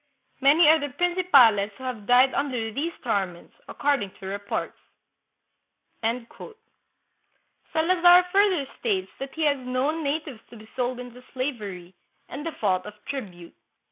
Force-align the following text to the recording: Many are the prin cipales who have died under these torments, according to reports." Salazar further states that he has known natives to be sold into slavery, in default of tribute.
Many 0.41 0.67
are 0.67 0.79
the 0.79 0.89
prin 0.89 1.13
cipales 1.15 1.69
who 1.73 1.83
have 1.83 2.07
died 2.07 2.33
under 2.33 2.71
these 2.73 2.91
torments, 3.03 3.53
according 3.67 4.09
to 4.19 4.25
reports." 4.25 4.79
Salazar 6.01 6.55
further 8.31 8.65
states 8.79 9.11
that 9.19 9.35
he 9.35 9.43
has 9.43 9.59
known 9.59 10.03
natives 10.03 10.39
to 10.49 10.57
be 10.57 10.67
sold 10.75 10.99
into 10.99 11.23
slavery, 11.33 11.93
in 12.29 12.41
default 12.43 12.87
of 12.87 12.95
tribute. 13.05 13.53